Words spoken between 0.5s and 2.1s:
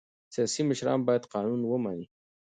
مشران باید قانون ومني